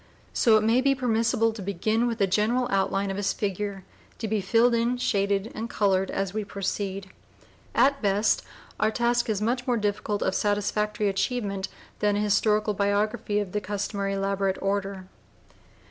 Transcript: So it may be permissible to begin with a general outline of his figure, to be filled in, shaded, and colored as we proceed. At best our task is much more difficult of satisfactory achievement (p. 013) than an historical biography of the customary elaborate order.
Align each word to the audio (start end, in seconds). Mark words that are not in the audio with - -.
So 0.33 0.57
it 0.57 0.63
may 0.63 0.81
be 0.81 0.95
permissible 0.95 1.53
to 1.53 1.61
begin 1.61 2.07
with 2.07 2.19
a 2.21 2.25
general 2.25 2.67
outline 2.71 3.11
of 3.11 3.17
his 3.17 3.33
figure, 3.33 3.83
to 4.17 4.27
be 4.27 4.41
filled 4.41 4.73
in, 4.73 4.97
shaded, 4.97 5.51
and 5.53 5.69
colored 5.69 6.09
as 6.09 6.33
we 6.33 6.43
proceed. 6.43 7.11
At 7.75 8.01
best 8.01 8.41
our 8.79 8.89
task 8.89 9.29
is 9.29 9.43
much 9.43 9.67
more 9.67 9.77
difficult 9.77 10.23
of 10.23 10.33
satisfactory 10.33 11.07
achievement 11.07 11.67
(p. 11.67 11.75
013) 11.99 11.99
than 11.99 12.15
an 12.15 12.23
historical 12.23 12.73
biography 12.73 13.37
of 13.37 13.51
the 13.51 13.61
customary 13.61 14.13
elaborate 14.13 14.57
order. 14.59 15.05